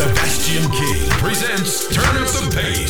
Sebastian 0.00 0.70
King 0.70 1.10
presents 1.20 1.86
Turn 1.94 2.16
Up 2.16 2.28
the 2.28 2.50
Bass. 2.56 2.89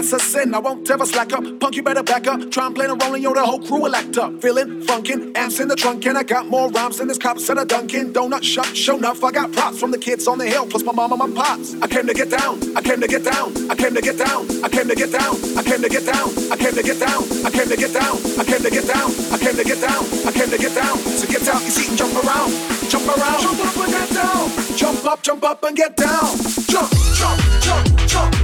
that's 0.00 0.12
a 0.14 0.18
sin. 0.18 0.54
I 0.54 0.58
won't 0.58 0.90
ever 0.90 1.04
slack 1.04 1.32
up. 1.34 1.44
Punk, 1.60 1.76
you 1.76 1.82
better 1.82 2.02
back 2.02 2.26
up. 2.26 2.50
Try 2.50 2.66
and 2.66 2.74
play 2.74 2.86
a 2.86 2.94
role 2.94 3.14
and 3.14 3.22
yo, 3.22 3.34
the 3.34 3.44
whole 3.44 3.60
crew 3.60 3.82
will 3.82 3.94
act 3.94 4.16
up. 4.16 4.40
Feeling 4.40 4.80
funkin', 4.82 5.36
amps 5.36 5.60
in 5.60 5.68
the 5.68 5.76
trunk, 5.76 6.06
and 6.06 6.16
I 6.16 6.22
got 6.22 6.46
more 6.46 6.70
rhymes 6.70 6.98
than 6.98 7.08
this 7.08 7.18
cops 7.18 7.50
at 7.50 7.58
a 7.58 7.66
Dunkin' 7.66 8.12
Donut 8.14 8.42
shop. 8.42 8.64
Show 8.64 8.96
enough, 8.96 9.22
I 9.22 9.30
got 9.30 9.52
props 9.52 9.78
from 9.78 9.90
the 9.90 9.98
kids 9.98 10.26
on 10.26 10.38
the 10.38 10.46
hill, 10.46 10.66
plus 10.66 10.84
my 10.84 10.92
mom 10.92 11.12
and 11.12 11.18
my 11.18 11.42
pops. 11.42 11.74
I 11.82 11.86
came 11.86 12.06
to 12.06 12.14
get 12.14 12.30
down, 12.30 12.58
I 12.76 12.80
came 12.80 13.00
to 13.00 13.08
get 13.08 13.24
down, 13.24 13.52
I 13.70 13.74
came 13.74 13.94
to 13.94 14.00
get 14.00 14.16
down, 14.16 14.46
I 14.64 14.68
came 14.68 14.88
to 14.88 14.94
get 14.94 15.12
down, 15.12 15.36
I 15.60 15.62
came 15.62 15.82
to 15.82 15.88
get 15.90 16.06
down, 16.06 16.28
I 16.50 16.56
came 16.56 16.72
to 16.72 16.82
get 16.82 17.00
down, 17.00 17.20
I 17.44 17.52
came 17.52 17.68
to 17.68 17.76
get 17.76 17.92
down, 17.92 18.16
I 18.40 18.44
came 18.48 18.62
to 18.62 18.70
get 18.70 18.86
down, 18.88 19.10
I 19.32 19.36
came 19.36 19.56
to 19.56 19.64
get 19.64 19.80
down, 19.80 20.04
I 20.24 20.32
came 20.32 20.48
to 20.48 20.58
get 20.58 20.74
down. 20.74 20.96
So 20.96 21.26
get 21.28 21.44
down, 21.44 21.60
you 21.60 21.70
see 21.70 21.88
and 21.88 21.98
jump 21.98 22.14
around, 22.24 22.50
jump 22.88 23.04
around, 23.04 23.40
jump 23.44 23.60
up 23.60 23.76
and 23.76 23.92
get 23.92 24.08
down, 24.16 24.76
jump 24.76 25.04
up, 25.04 25.22
jump 25.22 25.44
up 25.44 25.62
and 25.64 25.76
get 25.76 25.96
down, 25.96 26.36
jump, 26.72 26.88
jump, 26.88 27.40
jump, 27.60 28.08
jump, 28.08 28.39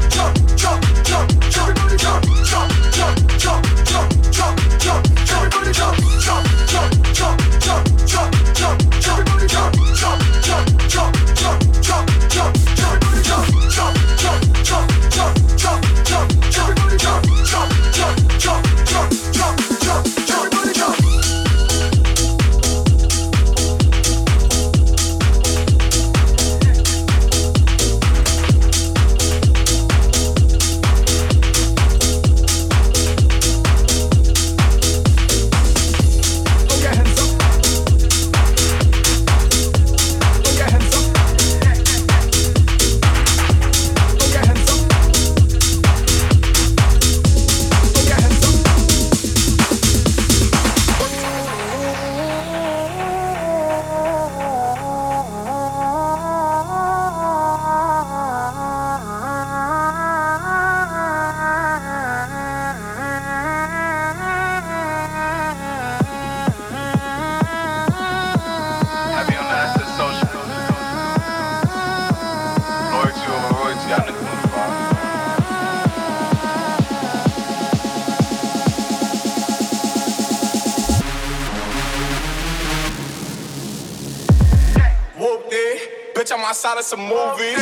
outside 86.66 86.78
of 86.78 86.84
some 86.84 87.00
movie. 87.00 87.54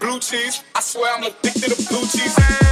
Blue 0.00 0.20
cheese. 0.20 0.62
I 0.74 0.80
swear 0.80 1.16
I'm 1.16 1.24
addicted 1.24 1.70
to 1.72 1.88
blue 1.88 2.06
cheese. 2.06 2.65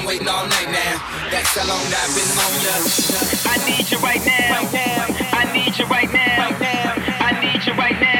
Been 0.00 0.08
waiting 0.08 0.28
all 0.28 0.46
night 0.46 0.70
now. 0.70 1.28
That's 1.30 1.56
how 1.56 1.66
long 1.68 1.80
I've 1.80 2.14
been 2.14 2.30
on 2.38 2.52
ya. 2.64 2.74
I 3.46 3.56
need 3.68 3.90
you 3.90 3.98
right 3.98 4.24
now. 4.24 4.58
I 5.32 5.52
need 5.52 5.78
you 5.78 5.84
right 5.86 6.12
now. 6.12 6.48
I 7.20 7.40
need 7.40 7.66
you 7.66 7.72
right 7.74 8.00
now. 8.00 8.19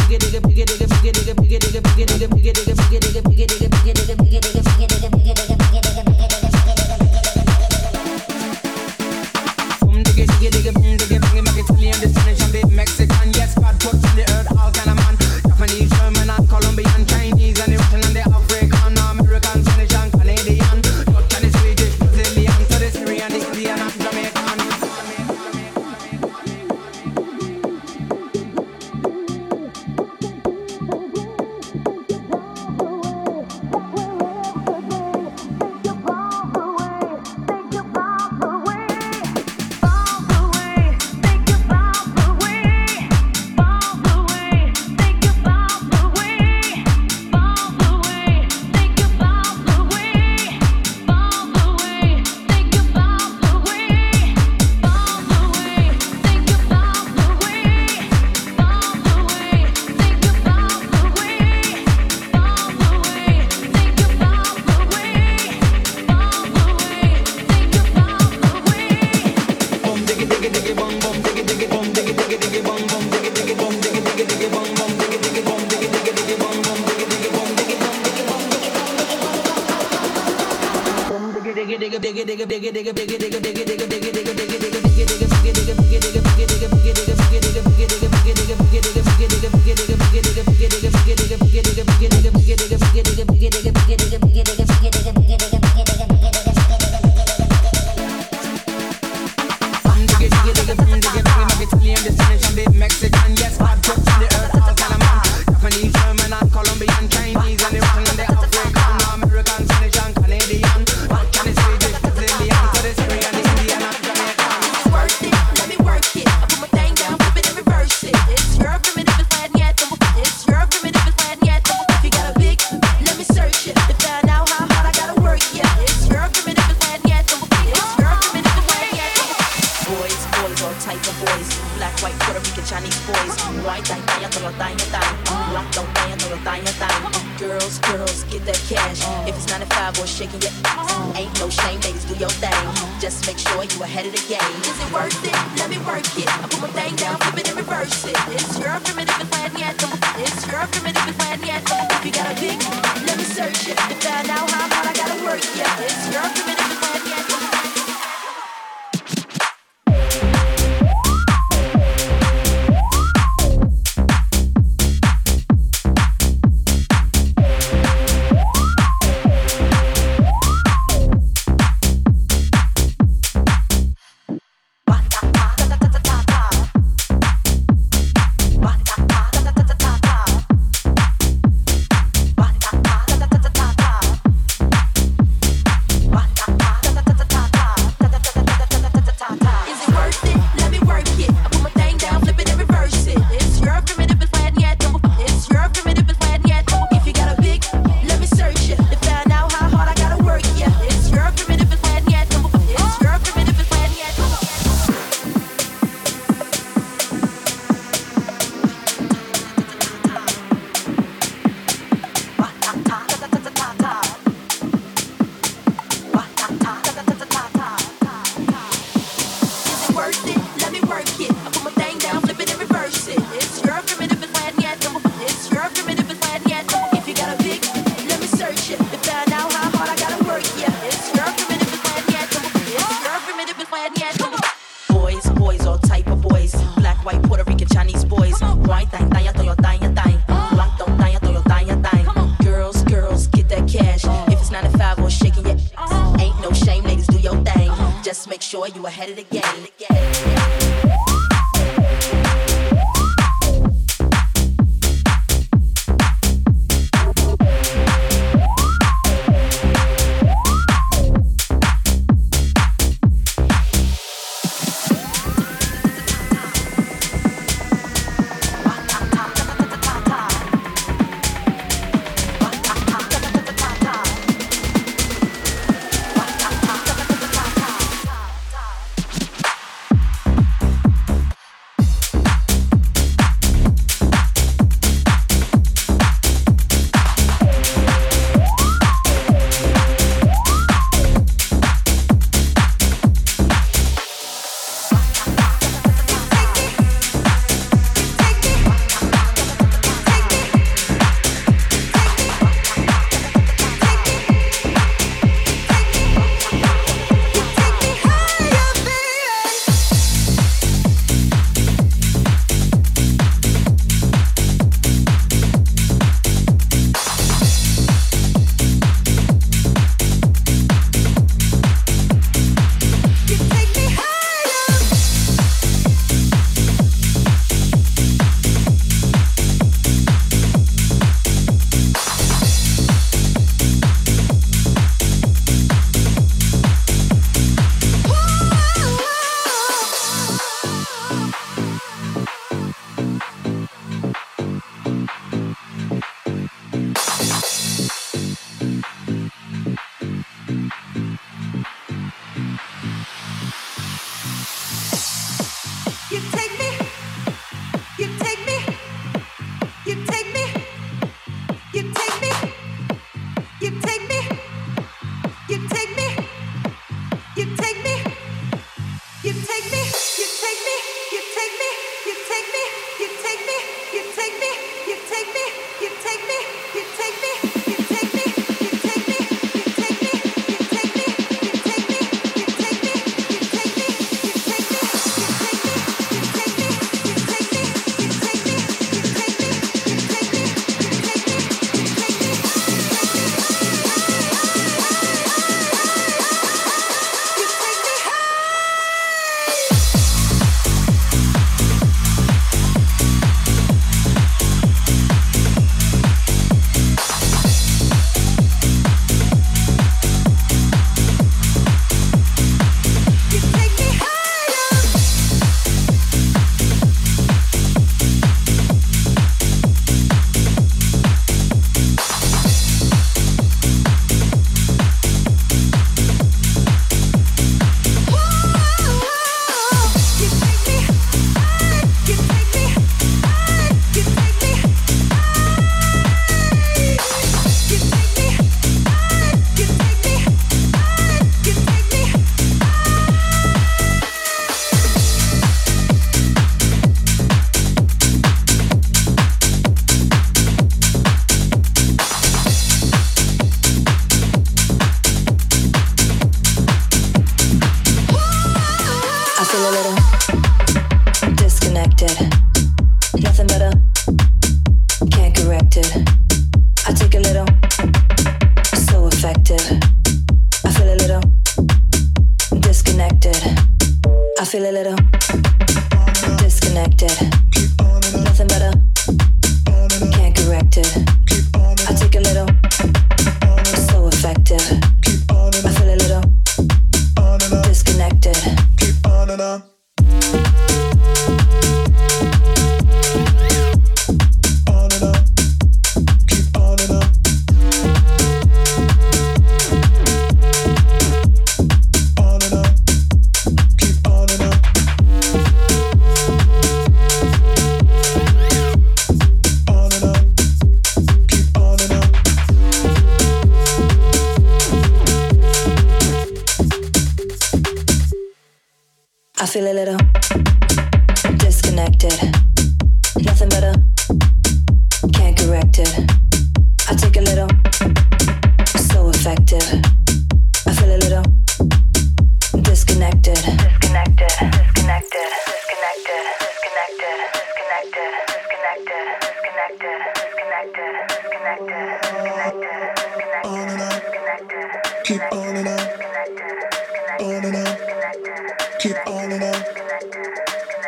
ahead 248.91 249.09
of 249.09 249.15
the 249.15 249.23
game. 249.23 249.40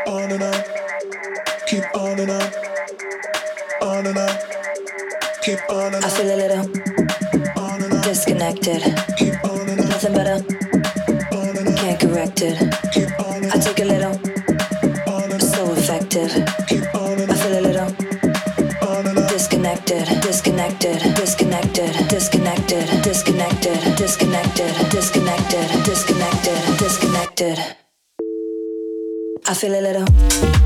on 0.08 0.32
and 0.32 0.44
on, 0.44 0.63
keep 1.68 1.84
on 1.96 2.20
and 2.20 2.32
on, 2.32 2.42
on 3.82 4.06
and 4.08 4.18
on, 4.18 4.38
keep 5.42 5.60
on 5.70 5.94
and 5.94 5.96
on. 5.96 6.04
I 6.04 6.10
feel 6.10 6.34
a 6.34 6.38
little 6.38 6.63
disconnected. 8.04 8.82
Nothing 8.84 10.13
better. 10.13 10.53
feel 29.63 29.76
a 29.76 29.82
little. 29.82 30.62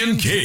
The 0.00 0.14
bass. 0.14 0.39